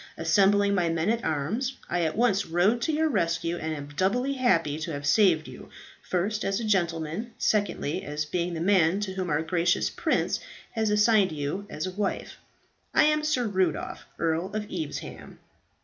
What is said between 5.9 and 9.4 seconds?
first, as a gentleman, secondly, as being the man to whom